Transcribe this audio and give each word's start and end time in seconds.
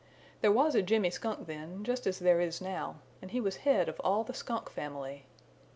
There 0.41 0.51
was 0.51 0.73
a 0.73 0.81
Jimmy 0.81 1.11
Skunk 1.11 1.45
then, 1.45 1.83
just 1.83 2.07
as 2.07 2.17
there 2.17 2.41
is 2.41 2.59
now, 2.59 2.95
and 3.21 3.29
he 3.29 3.39
was 3.39 3.57
head 3.57 3.87
of 3.87 3.99
all 4.03 4.23
the 4.23 4.33
Skunk 4.33 4.67
family. 4.71 5.27